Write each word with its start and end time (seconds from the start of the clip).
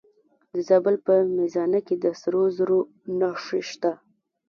د 0.53 0.55
زابل 0.69 0.95
په 1.05 1.13
میزانه 1.37 1.79
کې 1.87 1.95
د 2.03 2.05
سرو 2.21 2.43
زرو 2.57 2.79
نښې 3.19 3.61
شته. 3.69 3.91